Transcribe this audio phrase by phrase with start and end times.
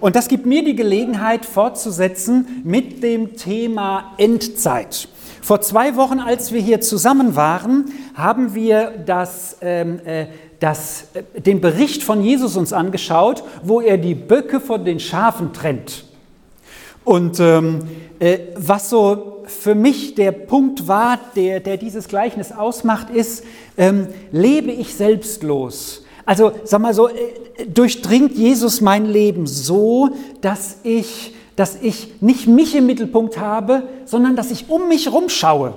[0.00, 5.08] Und das gibt mir die Gelegenheit fortzusetzen mit dem Thema Endzeit.
[5.42, 10.26] Vor zwei Wochen, als wir hier zusammen waren, haben wir das, ähm, äh,
[10.58, 15.52] das, äh, den Bericht von Jesus uns angeschaut, wo er die Böcke von den Schafen
[15.52, 16.04] trennt.
[17.04, 17.80] Und ähm,
[18.18, 23.44] äh, was so für mich der Punkt war, der, der dieses Gleichnis ausmacht, ist,
[23.76, 25.99] ähm, lebe ich selbstlos?
[26.24, 27.12] Also sag mal so, äh,
[27.66, 30.10] durchdringt Jesus mein Leben so,
[30.40, 35.74] dass ich, dass ich nicht mich im Mittelpunkt habe, sondern dass ich um mich rumschaue.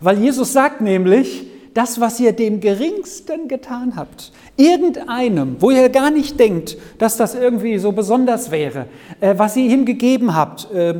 [0.00, 6.10] Weil Jesus sagt nämlich, das, was ihr dem Geringsten getan habt, irgendeinem, wo ihr gar
[6.10, 8.86] nicht denkt, dass das irgendwie so besonders wäre,
[9.20, 10.94] äh, was ihr ihm gegeben habt, äh,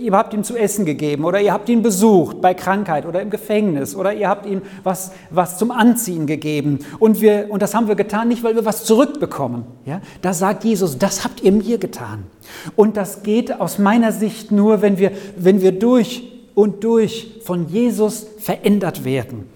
[0.00, 3.30] ihr habt ihm zu essen gegeben oder ihr habt ihn besucht bei Krankheit oder im
[3.30, 7.88] Gefängnis oder ihr habt ihm was, was zum Anziehen gegeben und, wir, und das haben
[7.88, 9.64] wir getan, nicht weil wir was zurückbekommen.
[9.84, 10.00] Ja?
[10.22, 12.24] Da sagt Jesus, das habt ihr mir getan.
[12.76, 17.68] Und das geht aus meiner Sicht nur, wenn wir, wenn wir durch und durch von
[17.68, 19.53] Jesus verändert werden.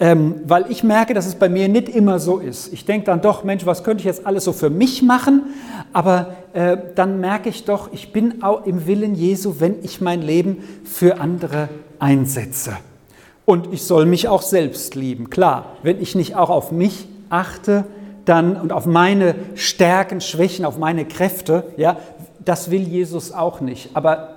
[0.00, 2.72] Ähm, weil ich merke, dass es bei mir nicht immer so ist.
[2.72, 5.54] Ich denke dann doch, Mensch, was könnte ich jetzt alles so für mich machen?
[5.92, 10.22] Aber äh, dann merke ich doch, ich bin auch im Willen Jesu, wenn ich mein
[10.22, 11.68] Leben für andere
[11.98, 12.76] einsetze.
[13.44, 15.30] Und ich soll mich auch selbst lieben.
[15.30, 17.84] Klar, wenn ich nicht auch auf mich achte,
[18.24, 21.96] dann und auf meine Stärken, Schwächen, auf meine Kräfte, ja,
[22.44, 23.90] das will Jesus auch nicht.
[23.94, 24.34] Aber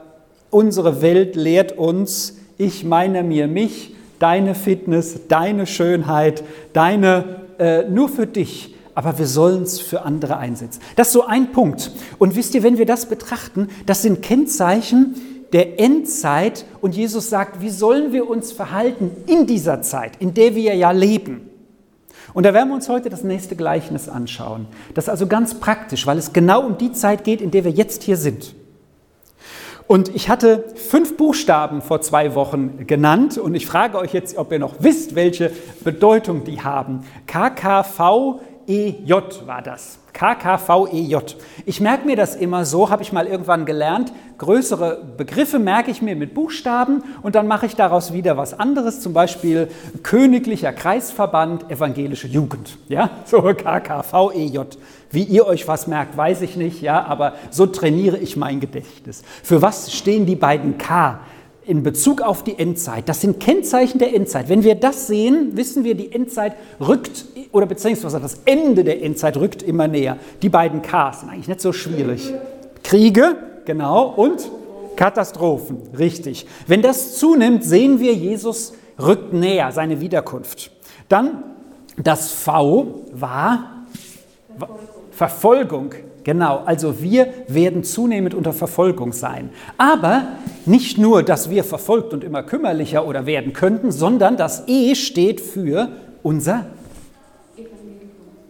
[0.50, 8.10] unsere Welt lehrt uns, ich meine mir mich deine Fitness, deine Schönheit, deine äh, nur
[8.10, 10.82] für dich, aber wir sollen es für andere einsetzen.
[10.96, 11.92] Das ist so ein Punkt.
[12.20, 15.16] Und wisst ihr, wenn wir das betrachten, das sind Kennzeichen
[15.54, 20.56] der Endzeit und Jesus sagt, wie sollen wir uns verhalten in dieser Zeit, in der
[20.56, 21.50] wir ja leben.
[22.34, 24.68] Und da werden wir uns heute das nächste Gleichnis anschauen.
[24.94, 27.72] Das ist also ganz praktisch, weil es genau um die Zeit geht, in der wir
[27.72, 28.56] jetzt hier sind.
[29.92, 34.54] Und ich hatte fünf Buchstaben vor zwei Wochen genannt und ich frage euch jetzt, ob
[34.54, 35.52] ihr noch wisst, welche
[35.84, 37.04] Bedeutung die haben.
[37.28, 39.12] KKVEJ
[39.46, 40.00] war das.
[40.14, 41.18] KKVEJ.
[41.66, 44.12] Ich merke mir das immer so, habe ich mal irgendwann gelernt.
[44.38, 49.02] Größere Begriffe merke ich mir mit Buchstaben und dann mache ich daraus wieder was anderes,
[49.02, 49.68] zum Beispiel
[50.04, 52.78] Königlicher Kreisverband Evangelische Jugend.
[52.88, 54.60] Ja, so KKVEJ.
[55.12, 59.24] Wie ihr euch was merkt, weiß ich nicht, ja, aber so trainiere ich mein Gedächtnis.
[59.44, 61.20] Für was stehen die beiden K?
[61.66, 63.08] In Bezug auf die Endzeit.
[63.08, 64.50] Das sind Kennzeichen der Endzeit.
[64.50, 69.38] Wenn wir das sehen, wissen wir, die Endzeit rückt, oder beziehungsweise das Ende der Endzeit
[69.38, 70.18] rückt immer näher.
[70.42, 72.34] Die beiden Ks sind eigentlich nicht so schwierig.
[72.84, 73.36] Kriege,
[73.66, 74.50] genau, und
[74.96, 76.48] Katastrophen, richtig.
[76.68, 80.72] Wenn das zunimmt, sehen wir, Jesus rückt näher, seine Wiederkunft.
[81.10, 81.44] Dann
[81.98, 83.86] das V war
[85.12, 85.94] Verfolgung.
[86.24, 89.50] Genau, also wir werden zunehmend unter Verfolgung sein.
[89.78, 90.28] Aber
[90.66, 95.42] nicht nur, dass wir verfolgt und immer kümmerlicher oder werden könnten, sondern das E steht
[95.42, 95.90] für
[96.22, 96.66] unser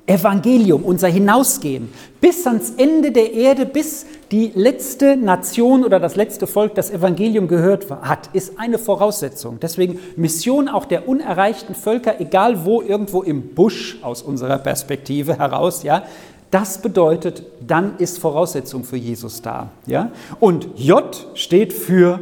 [0.05, 1.89] Evangelium, unser Hinausgehen.
[2.19, 7.47] Bis ans Ende der Erde, bis die letzte Nation oder das letzte Volk das Evangelium
[7.47, 9.59] gehört hat, ist eine Voraussetzung.
[9.61, 15.83] Deswegen Mission auch der unerreichten Völker, egal wo, irgendwo im Busch aus unserer Perspektive heraus,
[15.83, 16.03] ja,
[16.51, 19.69] das bedeutet, dann ist Voraussetzung für Jesus da.
[19.87, 20.11] Ja?
[20.39, 22.19] Und J steht für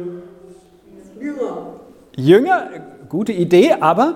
[1.20, 1.66] Jünger.
[2.16, 2.68] Jünger,
[3.08, 4.14] gute Idee, aber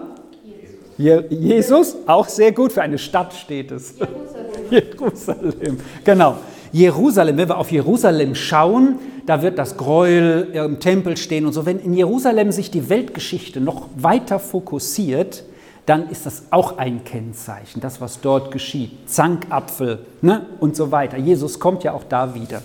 [0.97, 3.95] Jesus, auch sehr gut, für eine Stadt steht es.
[3.99, 4.71] Jerusalem.
[4.71, 6.37] Jerusalem, genau.
[6.73, 11.67] Jerusalem, wenn wir auf Jerusalem schauen, da wird das Gräuel im Tempel stehen und so.
[11.67, 15.45] Wenn in Jerusalem sich die Weltgeschichte noch weiter fokussiert,
[15.87, 19.09] dann ist das auch ein Kennzeichen, das, was dort geschieht.
[19.09, 20.47] Zankapfel ne?
[20.61, 21.19] und so weiter.
[21.19, 22.63] Jesus kommt ja auch da wieder.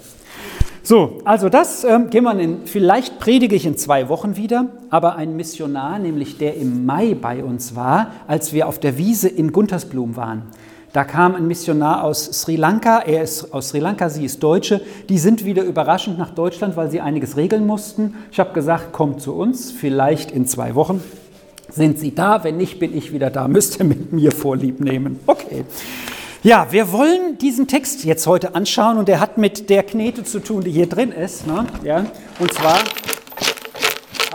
[0.82, 5.18] So, also das ähm, gehen wir in, vielleicht predige ich in zwei Wochen wieder, aber
[5.18, 9.52] ein Missionar, nämlich der im Mai bei uns war, als wir auf der Wiese in
[9.52, 10.44] Guntersblum waren.
[10.94, 14.82] Da kam ein Missionar aus Sri Lanka, er ist aus Sri Lanka, sie ist Deutsche,
[15.08, 18.16] die sind wieder überraschend nach Deutschland, weil sie einiges regeln mussten.
[18.32, 21.04] Ich habe gesagt, kommt zu uns, vielleicht in zwei Wochen.
[21.72, 22.44] Sind Sie da?
[22.44, 23.48] Wenn nicht, bin ich wieder da.
[23.48, 25.20] Müsst ihr mit mir Vorlieb nehmen.
[25.26, 25.66] Okay.
[26.42, 30.40] Ja, wir wollen diesen Text jetzt heute anschauen und der hat mit der Knete zu
[30.40, 31.46] tun, die hier drin ist.
[31.46, 31.66] Ne?
[31.84, 32.06] Ja,
[32.40, 32.80] und zwar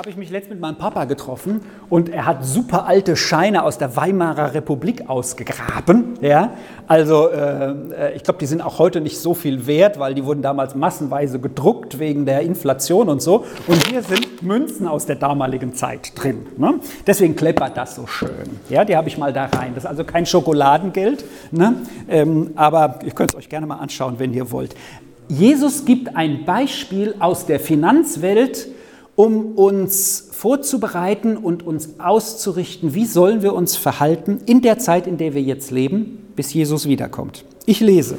[0.04, 3.78] habe ich mich letzt mit meinem Papa getroffen und er hat super alte Scheine aus
[3.78, 6.18] der Weimarer Republik ausgegraben.
[6.20, 6.52] Ja?
[6.86, 10.42] Also äh, ich glaube, die sind auch heute nicht so viel wert, weil die wurden
[10.42, 13.46] damals massenweise gedruckt wegen der Inflation und so.
[13.66, 16.48] Und hier sind Münzen aus der damaligen Zeit drin.
[16.58, 16.74] Ne?
[17.06, 18.60] Deswegen kleppert das so schön.
[18.68, 19.72] Ja, die habe ich mal da rein.
[19.74, 21.76] Das ist also kein Schokoladengeld, ne?
[22.10, 24.74] ähm, aber ihr könnt es euch gerne mal anschauen, wenn ihr wollt.
[25.28, 28.68] Jesus gibt ein Beispiel aus der Finanzwelt,
[29.16, 35.18] um uns vorzubereiten und uns auszurichten, wie sollen wir uns verhalten in der Zeit, in
[35.18, 37.44] der wir jetzt leben, bis Jesus wiederkommt.
[37.66, 38.18] Ich lese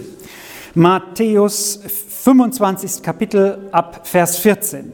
[0.73, 1.79] Matthäus
[2.23, 3.01] 25.
[3.01, 4.91] Kapitel ab Vers 14.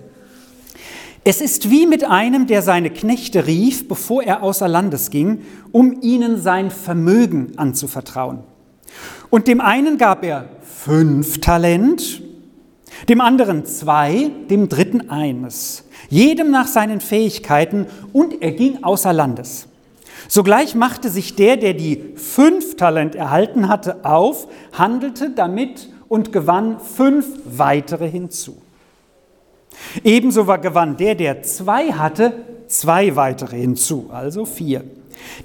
[1.23, 6.01] Es ist wie mit einem, der seine Knechte rief, bevor er außer Landes ging, um
[6.01, 8.39] ihnen sein Vermögen anzuvertrauen.
[9.29, 12.23] Und dem einen gab er fünf Talent,
[13.09, 19.67] dem anderen zwei, dem dritten eines, jedem nach seinen Fähigkeiten, und er ging außer Landes.
[20.27, 26.79] Sogleich machte sich der, der die fünf Talent erhalten hatte, auf, handelte damit und gewann
[26.79, 28.61] fünf weitere hinzu.
[30.03, 32.33] Ebenso war gewann der, der zwei hatte,
[32.67, 34.83] zwei weitere hinzu, also vier.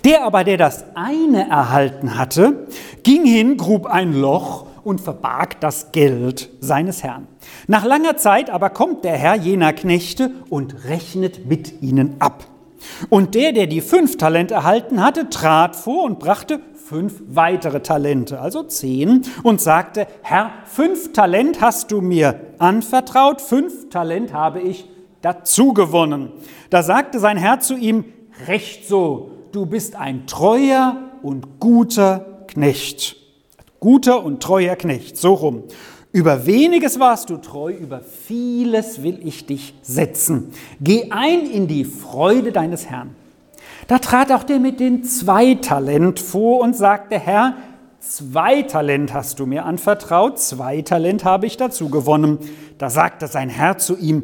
[0.05, 2.67] Der aber, der das eine erhalten hatte,
[3.03, 7.27] ging hin, grub ein Loch und verbarg das Geld seines Herrn.
[7.67, 12.45] Nach langer Zeit aber kommt der Herr jener Knechte und rechnet mit ihnen ab.
[13.11, 18.41] Und der, der die fünf Talente erhalten hatte, trat vor und brachte fünf weitere Talente,
[18.41, 24.89] also zehn, und sagte, Herr, fünf Talent hast du mir anvertraut, fünf Talent habe ich
[25.21, 26.31] dazu gewonnen.
[26.71, 28.05] Da sagte sein Herr zu ihm,
[28.47, 33.26] recht so, du bist ein treuer und guter Knecht.
[33.81, 35.65] Guter und treuer Knecht, so rum.
[36.13, 40.53] Über weniges warst du treu, über vieles will ich dich setzen.
[40.81, 43.15] Geh ein in die Freude deines Herrn.
[43.87, 47.55] Da trat auch der mit den zwei Talent vor und sagte, Herr,
[48.01, 52.39] zwei Talent hast du mir anvertraut, zwei Talent habe ich dazu gewonnen.
[52.79, 54.23] Da sagte sein Herr zu ihm,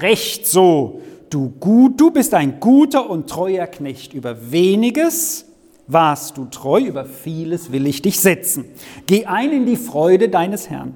[0.00, 1.00] recht so,
[1.30, 4.12] du gut, du bist ein guter und treuer Knecht.
[4.12, 5.47] Über weniges
[5.88, 8.66] warst du treu, über vieles will ich dich setzen.
[9.06, 10.94] Geh ein in die Freude deines Herrn.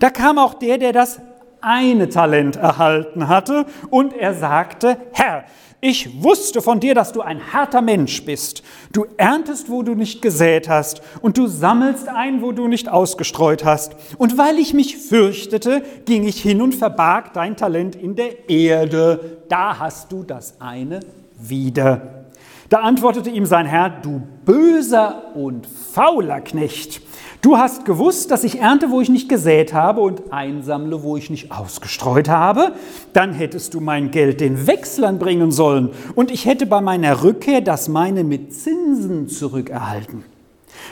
[0.00, 1.20] Da kam auch der, der das
[1.60, 5.44] eine Talent erhalten hatte, und er sagte, Herr,
[5.80, 8.62] ich wusste von dir, dass du ein harter Mensch bist.
[8.92, 13.64] Du erntest, wo du nicht gesät hast, und du sammelst ein, wo du nicht ausgestreut
[13.64, 13.94] hast.
[14.18, 19.42] Und weil ich mich fürchtete, ging ich hin und verbarg dein Talent in der Erde.
[19.48, 21.00] Da hast du das eine
[21.38, 22.23] wieder.
[22.68, 27.00] Da antwortete ihm sein Herr, du böser und fauler Knecht.
[27.42, 31.28] Du hast gewusst, dass ich ernte, wo ich nicht gesät habe und einsammle, wo ich
[31.28, 32.72] nicht ausgestreut habe.
[33.12, 37.60] Dann hättest du mein Geld den Wechslern bringen sollen und ich hätte bei meiner Rückkehr
[37.60, 40.24] das meine mit Zinsen zurückerhalten.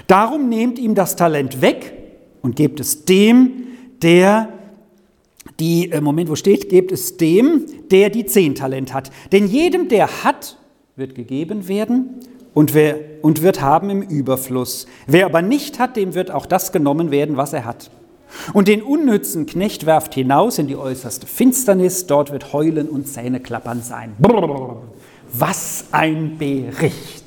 [0.06, 1.94] Darum nehmt ihm das Talent weg
[2.42, 3.64] und gebt es dem,
[4.02, 4.48] der
[5.58, 9.10] die, äh, Moment, wo steht, gebt es dem, der die zehn Talent hat.
[9.32, 10.58] Denn jedem, der hat,
[10.94, 12.20] wird gegeben werden
[12.52, 14.86] und, wer, und wird haben im Überfluss.
[15.06, 17.90] Wer aber nicht hat, dem wird auch das genommen werden, was er hat.
[18.52, 23.82] Und den unnützen Knecht werft hinaus in die äußerste Finsternis, dort wird Heulen und Zähneklappern
[23.82, 24.14] sein.
[25.32, 27.21] Was ein Bericht.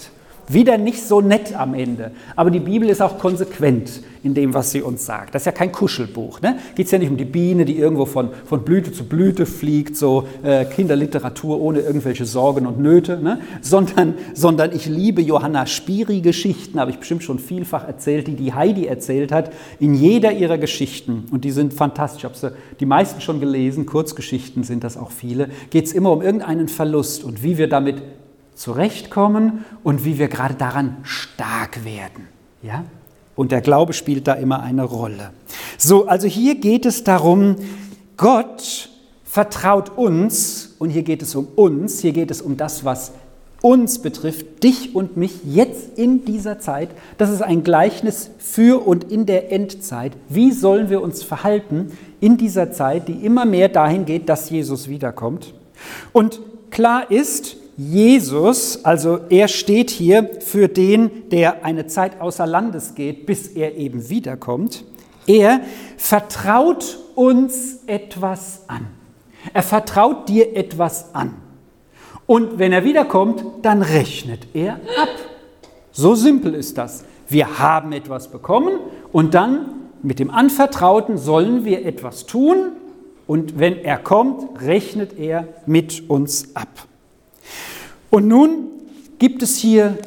[0.48, 2.12] Wieder nicht so nett am Ende.
[2.36, 5.36] Aber die Bibel ist auch konsequent in dem, was sie uns sagt.
[5.36, 6.42] Das ist ja kein Kuschelbuch.
[6.42, 6.58] Ne?
[6.76, 9.96] Geht es ja nicht um die Biene, die irgendwo von, von Blüte zu Blüte fliegt,
[9.96, 13.40] so äh, Kinderliteratur ohne irgendwelche Sorgen und Nöte, ne?
[13.62, 18.88] sondern, sondern ich liebe Johanna Spiri-Geschichten, habe ich bestimmt schon vielfach erzählt, die die Heidi
[18.88, 21.26] erzählt hat, in jeder ihrer Geschichten.
[21.32, 22.24] Und die sind fantastisch.
[22.24, 25.50] Ich habe sie die meisten schon gelesen, Kurzgeschichten sind das auch viele.
[25.70, 28.02] Geht es immer um irgendeinen Verlust und wie wir damit
[28.56, 32.28] zurechtkommen und wie wir gerade daran stark werden.
[32.64, 32.86] Ja?
[33.36, 35.32] Und der Glaube spielt da immer eine Rolle.
[35.78, 37.58] So, also hier geht es darum,
[38.18, 38.90] Gott
[39.24, 43.12] vertraut uns, und hier geht es um uns, hier geht es um das, was
[43.62, 46.90] uns betrifft, dich und mich jetzt in dieser Zeit.
[47.18, 50.14] Das ist ein Gleichnis für und in der Endzeit.
[50.30, 54.88] Wie sollen wir uns verhalten in dieser Zeit, die immer mehr dahin geht, dass Jesus
[54.88, 55.54] wiederkommt?
[56.14, 62.96] Und klar ist, Jesus, also er steht hier für den, der eine Zeit außer Landes
[62.96, 64.86] geht, bis er eben wiederkommt.
[65.27, 65.60] Er
[65.98, 68.88] vertraut uns etwas an.
[69.53, 71.34] Er vertraut dir etwas an.
[72.25, 75.10] Und wenn er wiederkommt, dann rechnet er ab.
[75.91, 77.03] So simpel ist das.
[77.27, 78.79] Wir haben etwas bekommen
[79.12, 79.67] und dann
[80.01, 82.74] mit dem Anvertrauten sollen wir etwas tun
[83.27, 86.70] und wenn er kommt, rechnet er mit uns ab.
[88.10, 88.70] Und nun
[89.20, 89.98] gibt es hier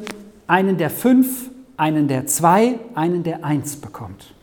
[0.47, 4.33] einen, der fünf, einen, der zwei, einen, der eins bekommt.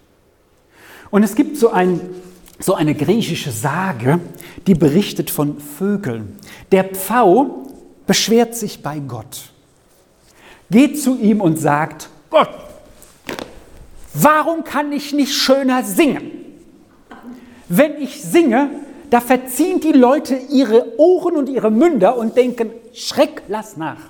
[1.11, 2.01] Und es gibt so, ein,
[2.59, 4.21] so eine griechische Sage,
[4.67, 6.39] die berichtet von Vögeln.
[6.73, 7.67] Der Pfau
[8.07, 9.51] beschwert sich bei Gott,
[10.71, 12.51] geht zu ihm und sagt, Gott,
[14.15, 16.31] warum kann ich nicht schöner singen?
[17.69, 18.71] Wenn ich singe,
[19.11, 24.01] da verziehen die Leute ihre Ohren und ihre Münder und denken, Schreck, lass nach.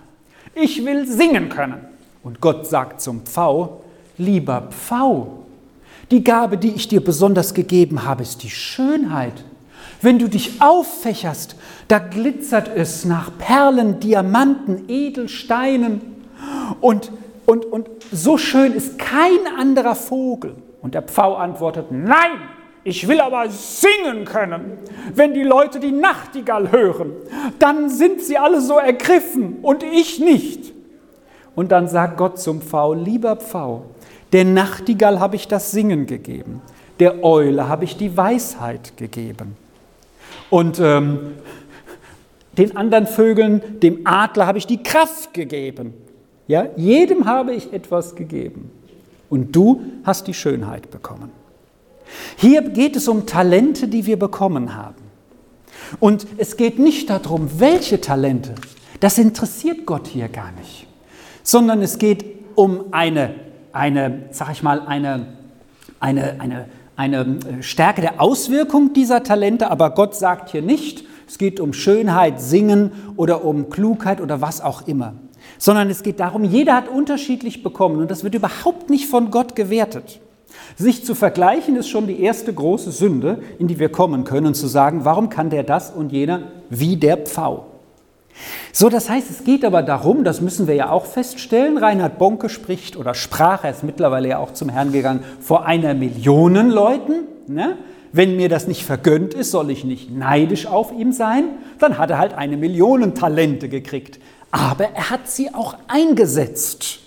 [0.55, 1.85] Ich will singen können.
[2.23, 3.83] Und Gott sagt zum Pfau,
[4.17, 5.45] lieber Pfau,
[6.11, 9.45] die Gabe, die ich dir besonders gegeben habe, ist die Schönheit.
[10.03, 11.57] Wenn du dich auffächerst,
[11.89, 16.01] da glitzert es nach Perlen, Diamanten, Edelsteinen.
[16.81, 17.11] Und,
[17.45, 20.55] und, und so schön ist kein anderer Vogel.
[20.81, 22.31] Und der Pfau antwortet, nein,
[22.87, 24.79] ich will aber singen können.
[25.13, 27.15] Wenn die Leute die Nachtigall hören,
[27.59, 30.73] dann sind sie alle so ergriffen und ich nicht.
[31.57, 33.87] Und dann sagt Gott zum Pfau, lieber Pfau,
[34.33, 36.63] der Nachtigall habe ich das Singen gegeben,
[37.01, 39.57] der Eule habe ich die Weisheit gegeben.
[40.49, 41.35] Und ähm,
[42.57, 45.93] den anderen Vögeln, dem Adler habe ich die Kraft gegeben.
[46.47, 48.71] Ja, jedem habe ich etwas gegeben.
[49.29, 51.46] Und du hast die Schönheit bekommen.
[52.37, 55.07] Hier geht es um Talente, die wir bekommen haben.
[56.01, 58.55] Und es geht nicht darum, welche Talente.
[59.01, 60.87] Das interessiert Gott hier gar nicht.
[61.43, 63.35] Sondern es geht um eine,
[63.73, 65.35] eine sag ich mal, eine,
[66.01, 69.71] eine, eine, eine äh, Stärke der Auswirkung dieser Talente.
[69.71, 74.61] Aber Gott sagt hier nicht, es geht um Schönheit, Singen oder um Klugheit oder was
[74.61, 75.15] auch immer.
[75.59, 79.55] Sondern es geht darum, jeder hat unterschiedlich bekommen und das wird überhaupt nicht von Gott
[79.55, 80.21] gewertet.
[80.77, 84.67] Sich zu vergleichen ist schon die erste große Sünde, in die wir kommen können, zu
[84.67, 87.67] sagen, warum kann der das und jener wie der Pfau?
[88.73, 92.49] So, das heißt, es geht aber darum, das müssen wir ja auch feststellen, Reinhard Bonke
[92.49, 97.25] spricht oder sprach, er ist mittlerweile ja auch zum Herrn gegangen, vor einer Million Leuten.
[97.47, 97.79] Ne?
[98.13, 101.45] Wenn mir das nicht vergönnt ist, soll ich nicht neidisch auf ihm sein,
[101.79, 104.21] dann hat er halt eine Million Talente gekriegt.
[104.51, 107.01] Aber er hat sie auch eingesetzt.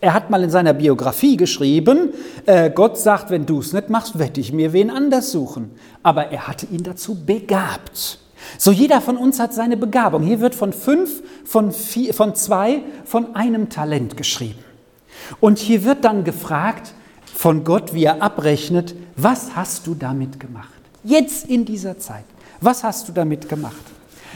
[0.00, 2.10] Er hat mal in seiner Biografie geschrieben,
[2.44, 5.70] äh, Gott sagt, wenn du es nicht machst, werde ich mir wen anders suchen.
[6.02, 8.18] Aber er hatte ihn dazu begabt.
[8.58, 10.22] So jeder von uns hat seine Begabung.
[10.22, 14.58] Hier wird von fünf, von, vier, von zwei, von einem Talent geschrieben.
[15.40, 16.92] Und hier wird dann gefragt
[17.34, 20.68] von Gott, wie er abrechnet, was hast du damit gemacht?
[21.04, 22.24] Jetzt in dieser Zeit.
[22.60, 23.76] Was hast du damit gemacht?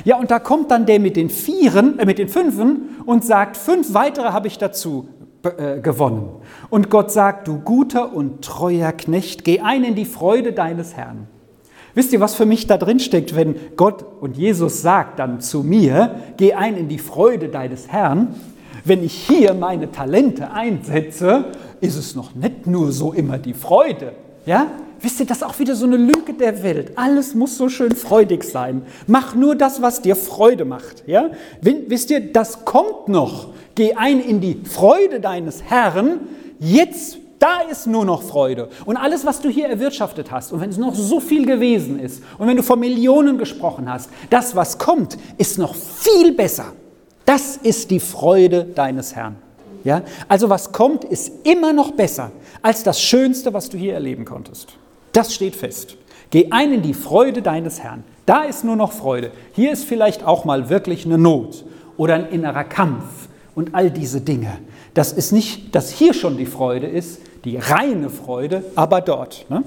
[0.05, 3.57] Ja, und da kommt dann der mit den Vieren, äh, mit den Fünfen und sagt,
[3.57, 5.09] fünf weitere habe ich dazu
[5.43, 6.29] äh, gewonnen.
[6.69, 11.29] Und Gott sagt, du guter und treuer Knecht, geh ein in die Freude deines Herrn.
[11.95, 15.63] Wisst ihr, was für mich da drin steckt, wenn Gott und Jesus sagt dann zu
[15.63, 18.35] mir, geh ein in die Freude deines Herrn?
[18.85, 21.47] Wenn ich hier meine Talente einsetze,
[21.81, 24.13] ist es noch nicht nur so immer die Freude.
[24.47, 24.67] Ja?
[25.03, 26.93] Wisst ihr, das ist auch wieder so eine Lüge der Welt.
[26.97, 28.83] Alles muss so schön freudig sein.
[29.07, 31.05] Mach nur das, was dir Freude macht.
[31.07, 31.31] Ja?
[31.63, 33.49] Wisst ihr, das kommt noch
[33.81, 36.21] geh ein in die Freude deines Herrn,
[36.59, 38.69] jetzt da ist nur noch Freude.
[38.85, 42.23] Und alles, was du hier erwirtschaftet hast, und wenn es noch so viel gewesen ist,
[42.37, 46.75] und wenn du von Millionen gesprochen hast, das, was kommt, ist noch viel besser.
[47.25, 49.37] Das ist die Freude deines Herrn.
[49.85, 50.03] Ja?
[50.29, 54.77] Also was kommt, ist immer noch besser als das Schönste, was du hier erleben konntest.
[55.13, 55.97] Das steht fest.
[56.31, 58.05] Geh ein in die Freude deines Herrn.
[58.27, 59.33] Da ist nur noch Freude.
[59.53, 61.65] Hier ist vielleicht auch mal wirklich eine Not
[61.97, 63.05] oder ein innerer Kampf
[63.55, 64.59] und all diese Dinge.
[64.95, 69.47] Das ist nicht, dass hier schon die Freude ist, die reine Freude, aber dort.
[69.49, 69.65] Ne?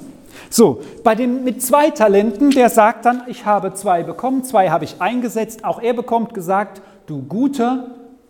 [0.49, 4.85] So, bei dem mit zwei Talenten, der sagt dann, ich habe zwei bekommen, zwei habe
[4.85, 5.65] ich eingesetzt.
[5.65, 7.87] Auch er bekommt gesagt, du guter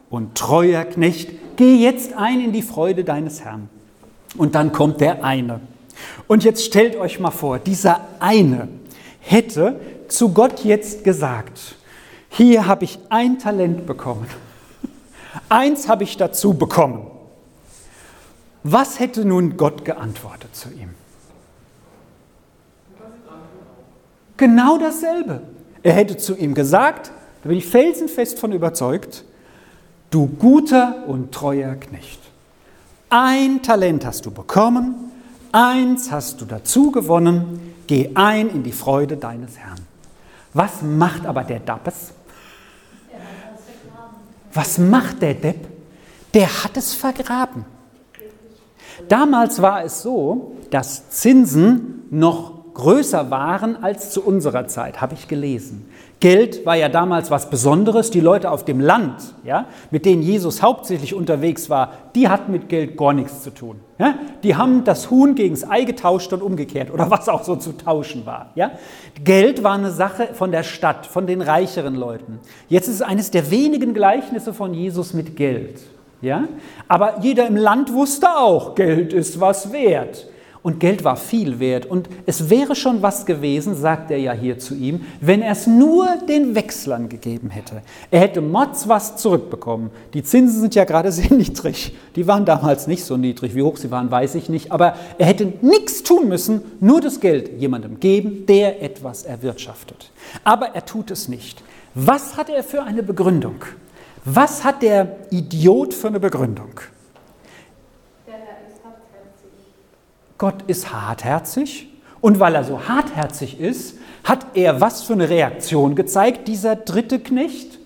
[0.09, 3.69] und treuer Knecht, geh jetzt ein in die Freude deines Herrn.
[4.37, 5.59] Und dann kommt der eine.
[6.27, 8.67] Und jetzt stellt euch mal vor, dieser eine
[9.19, 11.75] hätte zu Gott jetzt gesagt,
[12.29, 14.27] hier habe ich ein Talent bekommen
[15.49, 17.07] Eins habe ich dazu bekommen.
[18.63, 20.89] Was hätte nun Gott geantwortet zu ihm?
[24.37, 25.41] Genau dasselbe.
[25.83, 27.11] Er hätte zu ihm gesagt,
[27.43, 29.25] da bin ich felsenfest von überzeugt,
[30.11, 32.19] du guter und treuer Knecht.
[33.09, 35.02] Ein Talent hast du bekommen,
[35.53, 39.79] eins hast du dazu gewonnen, geh ein in die Freude deines Herrn.
[40.53, 42.11] Was macht aber der Dappes?
[44.53, 45.67] Was macht der Depp?
[46.33, 47.65] Der hat es vergraben.
[49.07, 55.27] Damals war es so, dass Zinsen noch größer waren als zu unserer Zeit, habe ich
[55.27, 55.89] gelesen.
[56.23, 58.09] Geld war ja damals was Besonderes.
[58.09, 62.69] Die Leute auf dem Land, ja, mit denen Jesus hauptsächlich unterwegs war, die hatten mit
[62.69, 63.81] Geld gar nichts zu tun.
[63.99, 64.15] Ja?
[64.41, 67.73] Die haben das Huhn gegen das Ei getauscht und umgekehrt oder was auch so zu
[67.75, 68.51] tauschen war.
[68.55, 68.71] Ja?
[69.21, 72.39] Geld war eine Sache von der Stadt, von den reicheren Leuten.
[72.69, 75.81] Jetzt ist es eines der wenigen Gleichnisse von Jesus mit Geld.
[76.21, 76.45] Ja?
[76.87, 80.25] Aber jeder im Land wusste auch, Geld ist was wert.
[80.63, 81.85] Und Geld war viel wert.
[81.85, 85.67] Und es wäre schon was gewesen, sagt er ja hier zu ihm, wenn er es
[85.67, 87.81] nur den Wechslern gegeben hätte.
[88.09, 89.91] Er hätte Mods was zurückbekommen.
[90.13, 91.95] Die Zinsen sind ja gerade sehr niedrig.
[92.15, 93.55] Die waren damals nicht so niedrig.
[93.55, 94.71] Wie hoch sie waren, weiß ich nicht.
[94.71, 100.11] Aber er hätte nichts tun müssen, nur das Geld jemandem geben, der etwas erwirtschaftet.
[100.45, 101.61] Aber er tut es nicht.
[101.93, 103.65] Was hat er für eine Begründung?
[104.23, 106.79] Was hat der Idiot für eine Begründung?
[110.43, 111.87] Gott ist hartherzig
[112.19, 113.95] und weil er so hartherzig ist,
[114.25, 117.79] hat er was für eine Reaktion gezeigt, dieser dritte Knecht?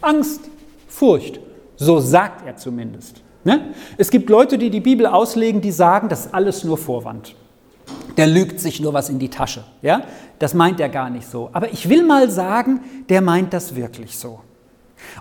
[0.00, 0.42] Angst,
[0.86, 1.40] Furcht.
[1.74, 3.22] So sagt er zumindest.
[3.42, 3.74] Ne?
[3.98, 7.34] Es gibt Leute, die die Bibel auslegen, die sagen, das ist alles nur Vorwand.
[8.16, 9.64] Der lügt sich nur was in die Tasche.
[9.82, 10.02] Ja?
[10.38, 11.50] Das meint er gar nicht so.
[11.52, 14.38] Aber ich will mal sagen, der meint das wirklich so.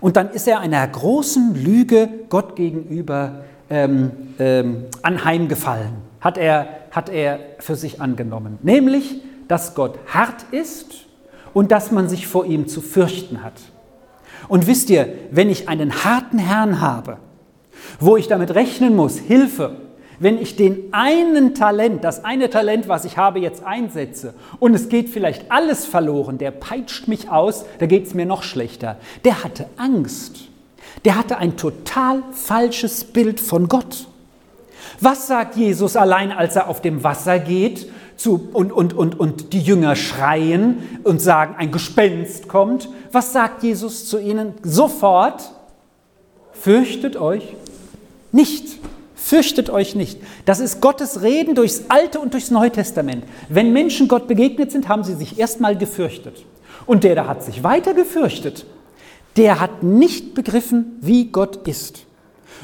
[0.02, 7.10] Und dann ist er einer großen Lüge Gott gegenüber ähm, ähm, anheimgefallen, hat er, hat
[7.10, 8.60] er für sich angenommen.
[8.62, 10.92] Nämlich, dass Gott hart ist
[11.54, 13.54] und dass man sich vor ihm zu fürchten hat.
[14.48, 17.18] Und wisst ihr, wenn ich einen harten Herrn habe,
[18.00, 19.78] wo ich damit rechnen muss, Hilfe,
[20.20, 24.88] wenn ich den einen Talent, das eine Talent, was ich habe, jetzt einsetze und es
[24.88, 28.98] geht vielleicht alles verloren, der peitscht mich aus, da geht es mir noch schlechter.
[29.26, 30.51] Der hatte Angst.
[31.06, 34.08] Der hatte ein total falsches Bild von Gott.
[35.00, 39.54] Was sagt Jesus allein, als er auf dem Wasser geht zu, und, und, und, und
[39.54, 42.88] die Jünger schreien und sagen, ein Gespenst kommt?
[43.12, 44.54] Was sagt Jesus zu ihnen?
[44.62, 45.52] Sofort,
[46.54, 47.56] fürchtet euch
[48.32, 48.78] nicht.
[49.16, 50.20] Fürchtet euch nicht.
[50.46, 53.24] Das ist Gottes Reden durchs Alte und durchs Neue Testament.
[53.50, 56.44] Wenn Menschen Gott begegnet sind, haben sie sich erstmal gefürchtet.
[56.86, 58.66] Und der da hat sich weiter gefürchtet
[59.38, 62.06] der hat nicht begriffen, wie Gott ist.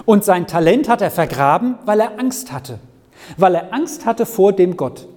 [0.06, 2.80] Und sein Talent hat er vergraben, weil er Angst hatte.
[3.38, 5.08] Weil er Angst hatte vor dem Gott.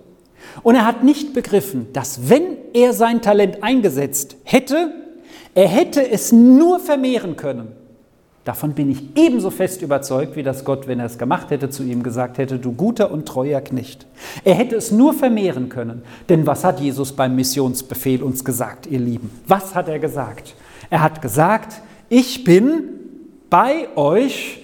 [0.63, 4.93] Und er hat nicht begriffen, dass wenn er sein Talent eingesetzt hätte,
[5.55, 7.73] er hätte es nur vermehren können.
[8.45, 11.83] Davon bin ich ebenso fest überzeugt, wie das Gott, wenn er es gemacht hätte, zu
[11.83, 14.07] ihm gesagt hätte, du guter und treuer Knecht.
[14.45, 16.03] Er hätte es nur vermehren können.
[16.29, 19.31] Denn was hat Jesus beim Missionsbefehl uns gesagt, ihr Lieben?
[19.47, 20.55] Was hat er gesagt?
[20.91, 22.83] Er hat gesagt, ich bin
[23.49, 24.59] bei euch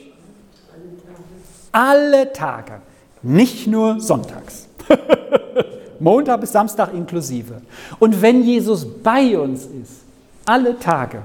[1.71, 2.81] alle Tage,
[3.23, 4.69] nicht nur sonntags.
[6.01, 7.63] Montag bis Samstag inklusive.
[7.99, 10.03] Und wenn Jesus bei uns ist,
[10.45, 11.23] alle Tage,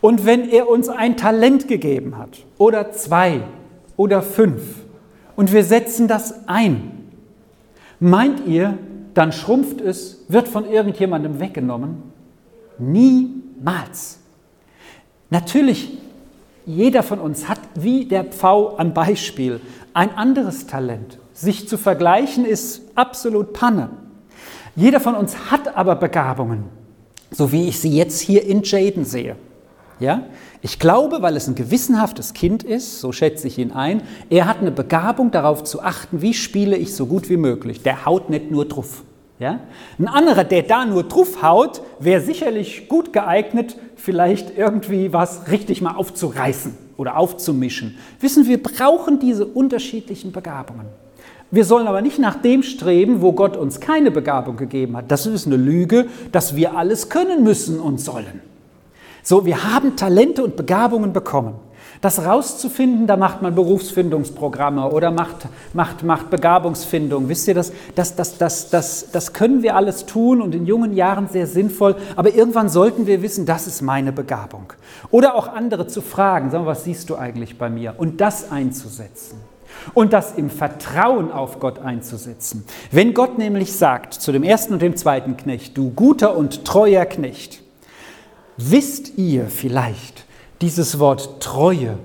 [0.00, 3.42] und wenn er uns ein Talent gegeben hat, oder zwei,
[3.96, 4.62] oder fünf,
[5.36, 7.08] und wir setzen das ein,
[8.00, 8.78] meint ihr,
[9.14, 12.02] dann schrumpft es, wird von irgendjemandem weggenommen?
[12.78, 14.18] Nie Niemals.
[15.30, 15.96] Natürlich,
[16.66, 19.60] jeder von uns hat wie der Pfau am Beispiel
[19.94, 21.18] ein anderes Talent.
[21.32, 23.90] Sich zu vergleichen ist absolut Panne.
[24.74, 26.64] Jeder von uns hat aber Begabungen,
[27.30, 29.36] so wie ich sie jetzt hier in Jaden sehe.
[30.00, 30.24] Ja?
[30.60, 34.58] Ich glaube, weil es ein gewissenhaftes Kind ist, so schätze ich ihn ein, er hat
[34.58, 37.82] eine Begabung darauf zu achten, wie spiele ich so gut wie möglich.
[37.82, 39.02] Der haut nicht nur drauf.
[39.42, 39.58] Ja?
[39.98, 45.82] Ein anderer, der da nur drauf haut, wäre sicherlich gut geeignet, vielleicht irgendwie was richtig
[45.82, 47.98] mal aufzureißen oder aufzumischen.
[48.20, 50.86] Wissen, wir brauchen diese unterschiedlichen Begabungen.
[51.50, 55.10] Wir sollen aber nicht nach dem streben, wo Gott uns keine Begabung gegeben hat.
[55.10, 58.40] Das ist eine Lüge, dass wir alles können müssen und sollen.
[59.24, 61.54] So, wir haben Talente und Begabungen bekommen.
[62.00, 67.28] Das rauszufinden, da macht man Berufsfindungsprogramme oder macht, macht, macht Begabungsfindung.
[67.28, 70.94] Wisst ihr, das, das, das, das, das, das können wir alles tun und in jungen
[70.94, 74.72] Jahren sehr sinnvoll, aber irgendwann sollten wir wissen, das ist meine Begabung.
[75.10, 77.94] Oder auch andere zu fragen, sag mal, was siehst du eigentlich bei mir?
[77.98, 79.38] Und das einzusetzen.
[79.94, 82.64] Und das im Vertrauen auf Gott einzusetzen.
[82.90, 87.04] Wenn Gott nämlich sagt zu dem ersten und dem zweiten Knecht, du guter und treuer
[87.04, 87.62] Knecht,
[88.56, 90.21] wisst ihr vielleicht,
[90.62, 91.98] dieses Wort Treue,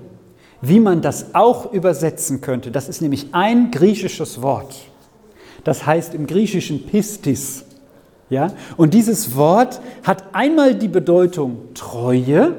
[0.60, 2.70] wie man das auch übersetzen könnte.
[2.70, 4.74] Das ist nämlich ein griechisches Wort.
[5.64, 7.64] Das heißt im Griechischen Pistis.
[8.28, 8.48] Ja?
[8.76, 12.54] Und dieses Wort hat einmal die Bedeutung Treue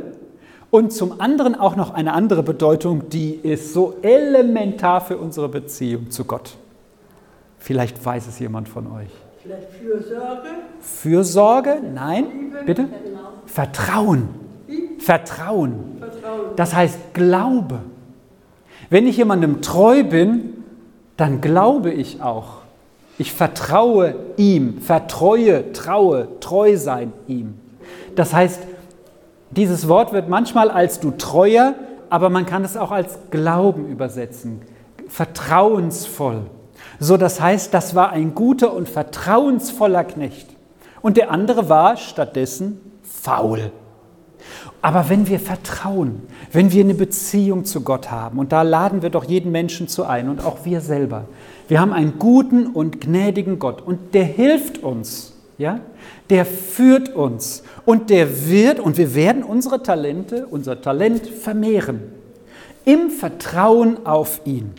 [0.72, 6.12] und zum anderen auch noch eine andere Bedeutung, die ist so elementar für unsere Beziehung
[6.12, 6.56] zu Gott.
[7.58, 9.10] Vielleicht weiß es jemand von euch.
[9.42, 10.50] Vielleicht Fürsorge?
[10.80, 11.82] Fürsorge?
[11.94, 12.88] Nein, bitte?
[15.00, 15.98] Vertrauen.
[16.00, 16.56] Vertrauen.
[16.56, 17.80] Das heißt Glaube.
[18.90, 20.64] Wenn ich jemandem treu bin,
[21.18, 22.60] dann glaube ich auch.
[23.18, 27.56] Ich vertraue ihm, vertreue, traue, treu sein ihm.
[28.16, 28.62] Das heißt,
[29.52, 31.76] dieses Wort wird manchmal als du treuer,
[32.10, 34.62] aber man kann es auch als Glauben übersetzen.
[35.08, 36.44] vertrauensvoll.
[37.00, 40.48] So, das heißt, das war ein guter und vertrauensvoller Knecht.
[41.02, 43.72] Und der andere war stattdessen faul.
[44.82, 46.22] Aber wenn wir vertrauen,
[46.52, 50.06] wenn wir eine Beziehung zu Gott haben, und da laden wir doch jeden Menschen zu
[50.06, 51.26] ein und auch wir selber,
[51.68, 55.82] wir haben einen guten und gnädigen Gott und der hilft uns, ja?
[56.30, 62.02] Der führt uns und der wird und wir werden unsere Talente, unser Talent vermehren
[62.86, 64.72] im Vertrauen auf ihn.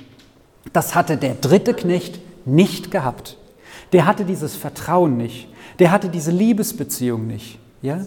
[0.73, 3.37] Das hatte der dritte Knecht nicht gehabt.
[3.93, 5.49] Der hatte dieses Vertrauen nicht.
[5.79, 7.59] Der hatte diese Liebesbeziehung nicht.
[7.83, 8.01] Ja?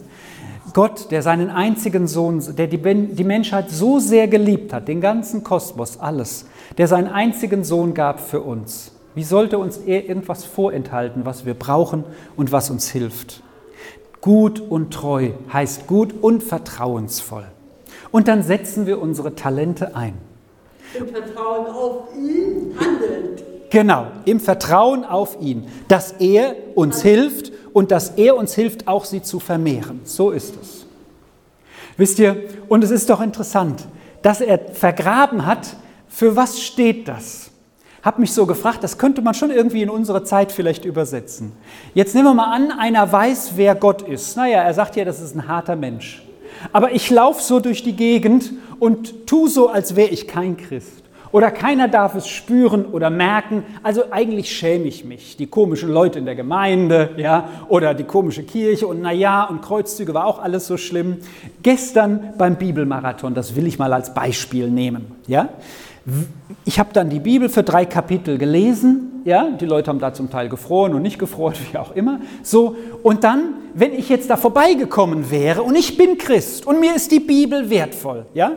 [0.72, 5.44] Gott, der seinen einzigen Sohn, der die, die Menschheit so sehr geliebt hat, den ganzen
[5.44, 6.46] Kosmos, alles,
[6.78, 8.92] der seinen einzigen Sohn gab für uns.
[9.14, 12.04] Wie sollte uns er irgendwas vorenthalten, was wir brauchen
[12.36, 13.42] und was uns hilft?
[14.20, 17.44] Gut und treu heißt gut und vertrauensvoll.
[18.10, 20.14] Und dann setzen wir unsere Talente ein.
[20.98, 23.44] Im Vertrauen auf ihn handelt.
[23.70, 29.04] Genau, im Vertrauen auf ihn, dass er uns hilft und dass er uns hilft, auch
[29.04, 30.00] sie zu vermehren.
[30.04, 30.86] So ist es.
[31.98, 33.86] Wisst ihr, und es ist doch interessant,
[34.22, 35.76] dass er vergraben hat,
[36.08, 37.50] für was steht das?
[38.02, 41.52] Hab mich so gefragt, das könnte man schon irgendwie in unsere Zeit vielleicht übersetzen.
[41.94, 44.36] Jetzt nehmen wir mal an, einer weiß, wer Gott ist.
[44.36, 46.22] Naja, er sagt ja, das ist ein harter Mensch.
[46.72, 51.03] Aber ich laufe so durch die Gegend und tu so, als wäre ich kein Christ
[51.34, 53.64] oder keiner darf es spüren oder merken.
[53.82, 55.36] Also eigentlich schäme ich mich.
[55.36, 60.14] Die komischen Leute in der Gemeinde, ja, oder die komische Kirche und naja, und Kreuzzüge
[60.14, 61.16] war auch alles so schlimm.
[61.60, 65.48] Gestern beim Bibelmarathon, das will ich mal als Beispiel nehmen, ja.
[66.64, 70.30] Ich habe dann die Bibel für drei Kapitel gelesen, ja, die Leute haben da zum
[70.30, 72.20] Teil gefroren und nicht gefroren, wie auch immer.
[72.42, 76.94] So, und dann, wenn ich jetzt da vorbeigekommen wäre und ich bin Christ und mir
[76.94, 78.52] ist die Bibel wertvoll, ja,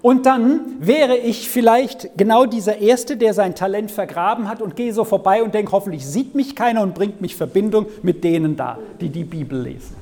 [0.00, 4.92] und dann wäre ich vielleicht genau dieser Erste, der sein Talent vergraben hat und gehe
[4.92, 8.78] so vorbei und denke, hoffentlich sieht mich keiner und bringt mich Verbindung mit denen da,
[9.00, 10.01] die die Bibel lesen.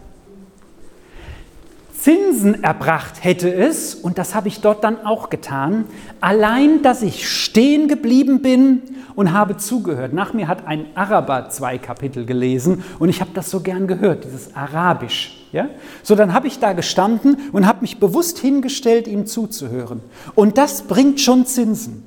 [2.01, 5.85] Zinsen erbracht hätte es, und das habe ich dort dann auch getan,
[6.21, 8.81] allein, dass ich stehen geblieben bin
[9.17, 10.15] und habe zugehört.
[10.15, 14.25] Nach mir hat ein Araber zwei Kapitel gelesen und ich habe das so gern gehört,
[14.25, 15.47] dieses Arabisch.
[15.53, 15.69] Ja?
[16.03, 20.01] So, dann habe ich da gestanden und habe mich bewusst hingestellt, ihm zuzuhören.
[20.35, 22.03] Und das bringt schon Zinsen.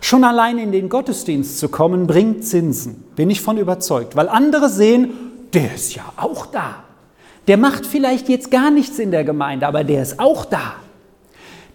[0.00, 4.68] Schon allein in den Gottesdienst zu kommen, bringt Zinsen, bin ich von überzeugt, weil andere
[4.68, 5.12] sehen,
[5.54, 6.85] der ist ja auch da.
[7.46, 10.74] Der macht vielleicht jetzt gar nichts in der Gemeinde, aber der ist auch da.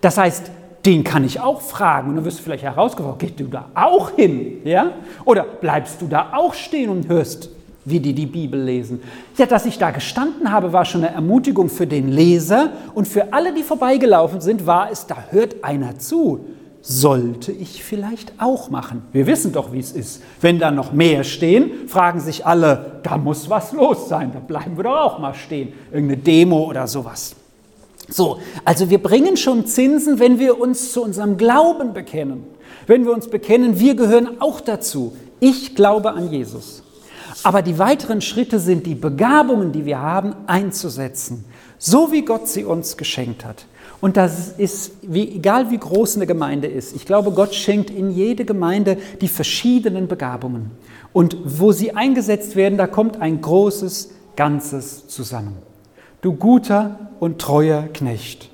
[0.01, 0.51] Das heißt,
[0.85, 4.11] den kann ich auch fragen und dann wirst du vielleicht herausgefordert, gehst du da auch
[4.11, 4.61] hin?
[4.63, 4.91] Ja?
[5.25, 7.49] Oder bleibst du da auch stehen und hörst,
[7.85, 9.01] wie die die Bibel lesen?
[9.37, 13.31] Ja, dass ich da gestanden habe, war schon eine Ermutigung für den Leser und für
[13.31, 16.45] alle, die vorbeigelaufen sind, war es, da hört einer zu
[16.81, 19.03] sollte ich vielleicht auch machen.
[19.11, 20.21] Wir wissen doch, wie es ist.
[20.41, 24.77] Wenn da noch mehr stehen, fragen sich alle, da muss was los sein, da bleiben
[24.77, 25.73] wir doch auch mal stehen.
[25.91, 27.35] Irgendeine Demo oder sowas.
[28.09, 32.43] So, also wir bringen schon Zinsen, wenn wir uns zu unserem Glauben bekennen.
[32.87, 35.15] Wenn wir uns bekennen, wir gehören auch dazu.
[35.39, 36.83] Ich glaube an Jesus.
[37.43, 41.45] Aber die weiteren Schritte sind die Begabungen, die wir haben, einzusetzen,
[41.77, 43.65] so wie Gott sie uns geschenkt hat.
[44.01, 48.09] Und das ist, wie, egal wie groß eine Gemeinde ist, ich glaube, Gott schenkt in
[48.09, 50.71] jede Gemeinde die verschiedenen Begabungen.
[51.13, 55.55] Und wo sie eingesetzt werden, da kommt ein großes Ganzes zusammen.
[56.21, 58.49] Du guter und treuer Knecht,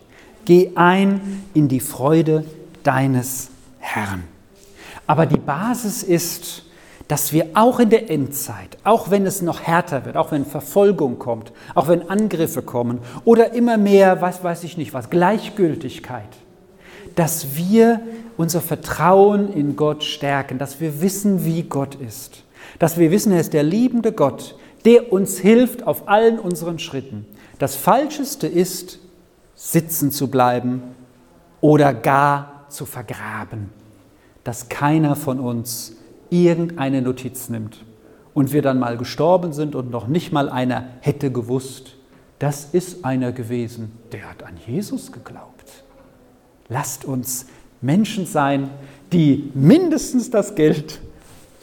[0.46, 2.44] geh ein in die Freude
[2.84, 4.24] deines Herrn.
[5.06, 6.63] Aber die Basis ist,
[7.08, 11.20] dass wir auch in der Endzeit, auch wenn es noch härter wird, auch wenn Verfolgung
[11.20, 16.28] kommt, auch wenn Angriffe kommen oder immer mehr, was weiß ich nicht, was Gleichgültigkeit,
[17.15, 18.02] dass wir
[18.36, 22.43] unser Vertrauen in Gott stärken, dass wir wissen, wie Gott ist,
[22.78, 27.26] dass wir wissen, er ist der liebende Gott, der uns hilft auf allen unseren Schritten.
[27.58, 29.00] Das Falscheste ist,
[29.56, 30.84] sitzen zu bleiben
[31.62, 33.70] oder gar zu vergraben,
[34.43, 35.93] dass keiner von uns
[36.30, 37.84] irgendeine Notiz nimmt
[38.34, 41.96] und wir dann mal gestorben sind und noch nicht mal einer hätte gewusst,
[42.40, 45.84] das ist einer gewesen, der hat an Jesus geglaubt.
[46.70, 47.48] Lasst uns
[47.82, 48.70] Menschen sein,
[49.12, 51.00] die mindestens das Geld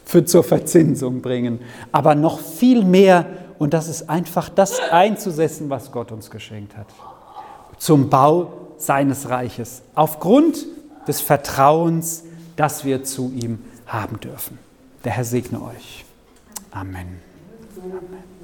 [0.03, 1.59] für zur Verzinsung bringen,
[1.91, 3.25] aber noch viel mehr,
[3.57, 6.87] und das ist einfach das einzusetzen, was Gott uns geschenkt hat,
[7.77, 10.65] zum Bau seines Reiches, aufgrund
[11.07, 12.23] des Vertrauens,
[12.57, 14.59] das wir zu ihm haben haben dürfen.
[15.03, 16.05] Der Herr segne euch.
[16.71, 17.21] Amen.
[17.77, 18.34] Amen.